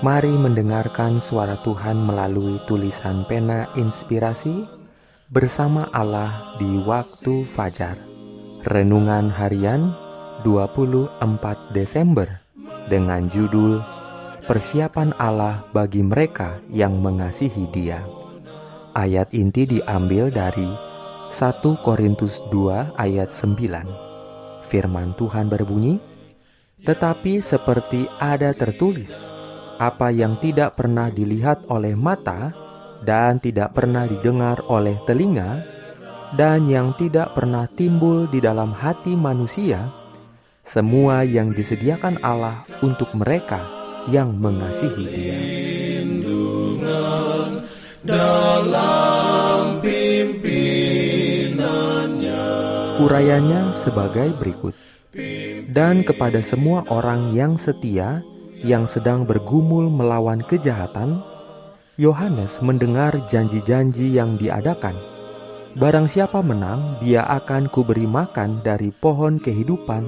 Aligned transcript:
Mari 0.00 0.32
mendengarkan 0.32 1.20
suara 1.20 1.60
Tuhan 1.60 2.00
melalui 2.00 2.56
tulisan 2.64 3.28
pena 3.28 3.68
inspirasi 3.76 4.64
bersama 5.28 5.92
Allah 5.92 6.56
di 6.56 6.80
waktu 6.88 7.44
fajar. 7.44 8.00
Renungan 8.64 9.28
harian 9.28 9.92
24 10.40 11.20
Desember 11.76 12.40
dengan 12.88 13.28
judul 13.28 13.84
Persiapan 14.48 15.12
Allah 15.20 15.68
bagi 15.76 16.00
mereka 16.00 16.64
yang 16.72 16.96
mengasihi 16.96 17.68
Dia. 17.68 18.00
Ayat 18.96 19.36
inti 19.36 19.68
diambil 19.68 20.32
dari 20.32 20.66
1 21.28 21.84
Korintus 21.84 22.40
2 22.48 22.96
ayat 22.96 23.28
9. 23.28 24.64
Firman 24.64 25.14
Tuhan 25.14 25.46
berbunyi, 25.46 26.00
"Tetapi 26.82 27.38
seperti 27.38 28.10
ada 28.18 28.50
tertulis, 28.50 29.29
apa 29.80 30.12
yang 30.12 30.36
tidak 30.44 30.76
pernah 30.76 31.08
dilihat 31.08 31.64
oleh 31.72 31.96
mata 31.96 32.52
dan 33.00 33.40
tidak 33.40 33.72
pernah 33.72 34.04
didengar 34.04 34.60
oleh 34.68 35.00
telinga 35.08 35.64
dan 36.36 36.68
yang 36.68 36.92
tidak 37.00 37.32
pernah 37.32 37.64
timbul 37.64 38.28
di 38.28 38.44
dalam 38.44 38.76
hati 38.76 39.16
manusia, 39.16 39.88
semua 40.60 41.24
yang 41.24 41.56
disediakan 41.56 42.20
Allah 42.20 42.68
untuk 42.84 43.08
mereka 43.16 43.64
yang 44.12 44.36
mengasihi 44.36 45.04
Dia. 45.08 45.40
Urayanya 53.00 53.72
sebagai 53.72 54.28
berikut. 54.36 54.76
Dan 55.72 56.06
kepada 56.06 56.38
semua 56.44 56.86
orang 56.92 57.34
yang 57.34 57.58
setia 57.58 58.22
yang 58.60 58.84
sedang 58.84 59.24
bergumul 59.24 59.88
melawan 59.88 60.44
kejahatan, 60.44 61.20
Yohanes 62.00 62.64
mendengar 62.64 63.12
janji-janji 63.28 64.16
yang 64.16 64.40
diadakan. 64.40 64.96
Barang 65.76 66.10
siapa 66.10 66.40
menang, 66.42 66.98
dia 66.98 67.22
akan 67.28 67.70
kuberi 67.70 68.08
makan 68.08 68.64
dari 68.64 68.90
pohon 68.90 69.38
kehidupan 69.38 70.02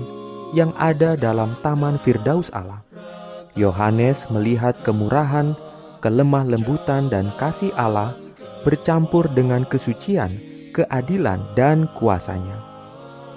yang 0.57 0.75
ada 0.81 1.15
dalam 1.15 1.55
taman 1.61 2.01
Firdaus 2.01 2.51
Allah. 2.51 2.81
Yohanes 3.55 4.27
melihat 4.33 4.75
kemurahan, 4.81 5.53
kelemah 6.01 6.49
lembutan 6.49 7.13
dan 7.13 7.31
kasih 7.37 7.71
Allah 7.77 8.17
bercampur 8.65 9.29
dengan 9.31 9.69
kesucian, 9.69 10.33
keadilan, 10.73 11.45
dan 11.53 11.87
kuasanya 11.95 12.72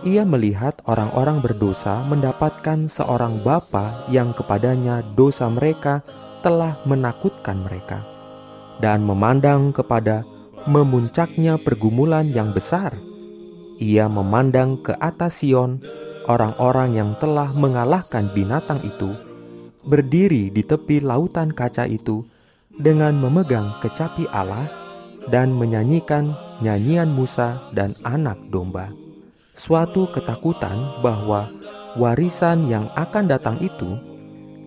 ia 0.06 0.22
melihat 0.22 0.86
orang-orang 0.86 1.42
berdosa 1.42 2.06
mendapatkan 2.06 2.86
seorang 2.86 3.42
bapa 3.42 4.06
yang 4.14 4.38
kepadanya 4.38 5.02
dosa 5.18 5.50
mereka 5.50 6.06
telah 6.46 6.78
menakutkan 6.86 7.66
mereka, 7.66 8.06
dan 8.78 9.02
memandang 9.02 9.74
kepada 9.74 10.22
memuncaknya 10.70 11.58
pergumulan 11.58 12.30
yang 12.30 12.54
besar. 12.54 12.94
Ia 13.82 14.06
memandang 14.06 14.78
ke 14.86 14.94
atas 15.02 15.42
Sion, 15.42 15.82
orang-orang 16.30 17.02
yang 17.02 17.12
telah 17.18 17.50
mengalahkan 17.50 18.30
binatang 18.30 18.86
itu, 18.86 19.10
berdiri 19.90 20.54
di 20.54 20.62
tepi 20.62 21.02
lautan 21.02 21.50
kaca 21.50 21.90
itu 21.90 22.22
dengan 22.78 23.18
memegang 23.18 23.74
kecapi 23.82 24.30
Allah 24.30 24.70
dan 25.34 25.50
menyanyikan 25.50 26.38
nyanyian 26.62 27.10
Musa 27.10 27.58
dan 27.74 27.90
anak 28.06 28.38
domba 28.54 28.94
suatu 29.56 30.12
ketakutan 30.12 31.00
bahwa 31.00 31.48
warisan 31.96 32.68
yang 32.68 32.92
akan 33.00 33.32
datang 33.32 33.58
itu 33.64 33.96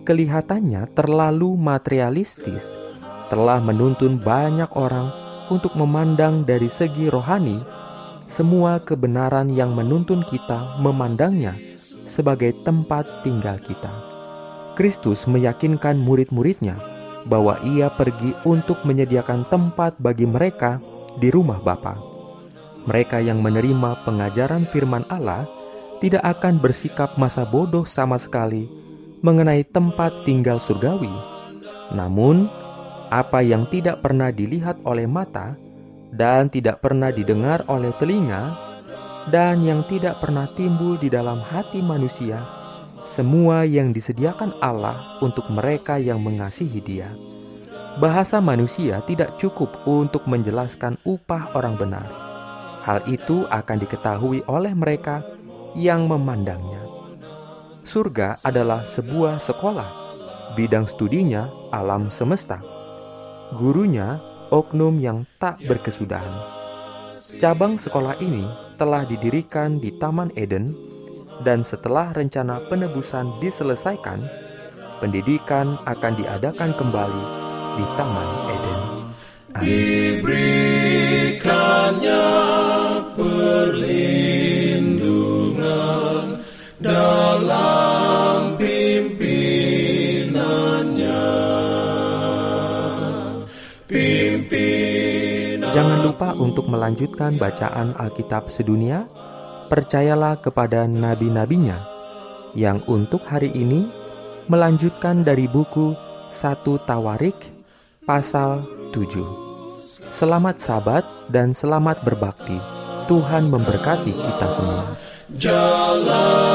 kelihatannya 0.03 0.89
terlalu 0.97 1.53
materialistis, 1.53 2.73
telah 3.29 3.61
menuntun 3.61 4.17
banyak 4.17 4.67
orang 4.73 5.13
untuk 5.53 5.77
memandang 5.77 6.41
dari 6.41 6.65
segi 6.65 7.05
rohani 7.07 7.61
semua 8.25 8.81
kebenaran 8.81 9.53
yang 9.53 9.77
menuntun 9.77 10.25
kita 10.25 10.81
memandangnya 10.81 11.53
sebagai 12.09 12.53
tempat 12.65 13.05
tinggal 13.21 13.61
kita. 13.61 13.89
Kristus 14.73 15.29
meyakinkan 15.29 16.01
murid-muridnya 16.01 16.77
bahwa 17.29 17.61
ia 17.61 17.93
pergi 17.93 18.33
untuk 18.41 18.81
menyediakan 18.89 19.45
tempat 19.53 19.93
bagi 20.01 20.25
mereka 20.25 20.81
di 21.21 21.29
rumah 21.29 21.61
Bapa 21.61 22.08
mereka 22.89 23.21
yang 23.21 23.45
menerima 23.45 24.01
pengajaran 24.01 24.65
firman 24.73 25.05
Allah 25.13 25.45
tidak 26.01 26.25
akan 26.25 26.57
bersikap 26.57 27.13
masa 27.21 27.45
bodoh 27.45 27.85
sama 27.85 28.17
sekali 28.17 28.65
mengenai 29.21 29.61
tempat 29.69 30.25
tinggal 30.25 30.57
surgawi. 30.57 31.11
Namun, 31.93 32.49
apa 33.13 33.45
yang 33.45 33.69
tidak 33.69 34.01
pernah 34.01 34.33
dilihat 34.33 34.81
oleh 34.89 35.05
mata 35.05 35.53
dan 36.09 36.49
tidak 36.49 36.81
pernah 36.81 37.13
didengar 37.13 37.61
oleh 37.69 37.93
telinga 38.01 38.57
dan 39.29 39.61
yang 39.61 39.85
tidak 39.85 40.17
pernah 40.17 40.49
timbul 40.57 40.97
di 40.97 41.11
dalam 41.11 41.43
hati 41.43 41.85
manusia, 41.85 42.41
semua 43.05 43.67
yang 43.67 43.93
disediakan 43.93 44.57
Allah 44.65 45.19
untuk 45.21 45.45
mereka 45.53 46.01
yang 46.01 46.23
mengasihi 46.23 46.81
Dia. 46.81 47.11
Bahasa 47.99 48.39
manusia 48.39 49.03
tidak 49.03 49.35
cukup 49.37 49.69
untuk 49.83 50.23
menjelaskan 50.25 50.95
upah 51.03 51.51
orang 51.53 51.75
benar 51.75 52.28
Hal 52.83 53.03
itu 53.11 53.43
akan 53.51 53.77
diketahui 53.83 54.43
oleh 54.47 54.71
mereka 54.71 55.19
yang 55.75 56.07
memandangnya. 56.07 56.79
Surga 57.83 58.39
adalah 58.45 58.85
sebuah 58.85 59.41
sekolah, 59.41 59.89
bidang 60.53 60.85
studinya 60.85 61.49
alam 61.73 62.13
semesta. 62.13 62.61
Gurunya 63.57 64.21
oknum 64.53 65.01
yang 65.01 65.25
tak 65.41 65.57
berkesudahan. 65.65 66.59
Cabang 67.37 67.77
sekolah 67.77 68.17
ini 68.21 68.45
telah 68.77 69.05
didirikan 69.05 69.77
di 69.77 69.93
Taman 69.97 70.33
Eden 70.33 70.73
dan 71.45 71.61
setelah 71.61 72.11
rencana 72.13 72.63
penebusan 72.67 73.37
diselesaikan, 73.39 74.25
pendidikan 74.99 75.77
akan 75.85 76.13
diadakan 76.17 76.71
kembali 76.75 77.23
di 77.77 77.85
Taman 77.95 78.29
Eden. 78.49 78.79
Diberikannya 79.49 80.38
lupa 96.19 96.35
untuk 96.35 96.67
melanjutkan 96.67 97.39
bacaan 97.39 97.95
Alkitab 97.95 98.51
sedunia. 98.51 99.07
Percayalah 99.71 100.35
kepada 100.35 100.83
nabi-nabinya 100.83 101.79
yang 102.51 102.83
untuk 102.91 103.23
hari 103.23 103.47
ini 103.55 103.87
melanjutkan 104.51 105.23
dari 105.23 105.47
buku 105.47 105.95
satu 106.27 106.75
Tawarik 106.83 107.39
pasal 108.03 108.67
7. 108.91 110.11
Selamat 110.11 110.59
sabat 110.59 111.07
dan 111.31 111.55
selamat 111.55 112.03
berbakti. 112.03 112.59
Tuhan 113.07 113.47
memberkati 113.47 114.11
kita 114.11 114.47
semua. 114.51 114.99
Jalan 115.39 116.48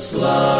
Slav. 0.00 0.59